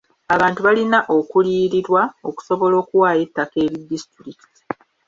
[0.35, 4.61] Abantu balina okuliyirirwa okusobola okuwaayo ettaka eri disitulikiti.